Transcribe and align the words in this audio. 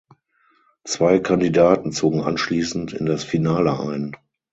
Zwei 0.83 1.19
Kandidaten 1.19 1.91
zogen 1.91 2.21
anschließend 2.21 2.91
in 2.91 3.05
das 3.05 3.23
Finale 3.23 3.79
ein. 3.79 4.17